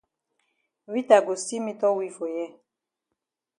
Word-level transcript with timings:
Rita 0.93 1.17
go 1.25 1.33
still 1.35 1.61
meetup 1.65 1.95
we 1.97 2.07
for 2.15 2.27
here. 2.33 2.51